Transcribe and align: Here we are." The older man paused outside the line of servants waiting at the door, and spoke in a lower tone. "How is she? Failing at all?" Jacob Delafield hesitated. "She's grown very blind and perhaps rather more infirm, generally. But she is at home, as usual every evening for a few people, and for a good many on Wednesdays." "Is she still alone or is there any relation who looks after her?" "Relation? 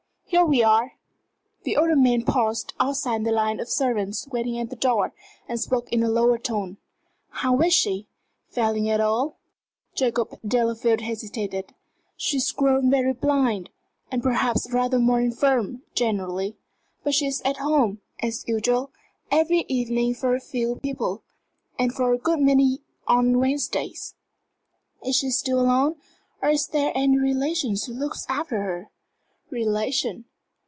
Here 0.33 0.45
we 0.45 0.63
are." 0.63 0.93
The 1.63 1.75
older 1.75 1.95
man 1.97 2.23
paused 2.23 2.73
outside 2.79 3.25
the 3.25 3.33
line 3.33 3.59
of 3.59 3.67
servants 3.69 4.29
waiting 4.29 4.57
at 4.59 4.69
the 4.69 4.77
door, 4.77 5.13
and 5.49 5.59
spoke 5.59 5.91
in 5.91 6.01
a 6.03 6.09
lower 6.09 6.37
tone. 6.37 6.77
"How 7.31 7.59
is 7.59 7.73
she? 7.73 8.07
Failing 8.47 8.89
at 8.89 9.01
all?" 9.01 9.35
Jacob 9.93 10.39
Delafield 10.47 11.01
hesitated. 11.01 11.75
"She's 12.15 12.49
grown 12.53 12.89
very 12.89 13.11
blind 13.11 13.71
and 14.09 14.23
perhaps 14.23 14.71
rather 14.71 14.99
more 14.99 15.19
infirm, 15.19 15.83
generally. 15.95 16.55
But 17.03 17.13
she 17.13 17.27
is 17.27 17.41
at 17.43 17.57
home, 17.57 17.99
as 18.23 18.47
usual 18.47 18.91
every 19.31 19.65
evening 19.67 20.13
for 20.15 20.33
a 20.33 20.39
few 20.39 20.77
people, 20.77 21.23
and 21.77 21.91
for 21.93 22.13
a 22.13 22.17
good 22.17 22.39
many 22.39 22.79
on 23.05 23.37
Wednesdays." 23.37 24.15
"Is 25.05 25.17
she 25.17 25.29
still 25.29 25.59
alone 25.59 25.97
or 26.41 26.47
is 26.51 26.67
there 26.67 26.93
any 26.95 27.17
relation 27.17 27.75
who 27.85 27.91
looks 27.91 28.25
after 28.29 28.61
her?" 28.61 28.87
"Relation? 29.49 30.23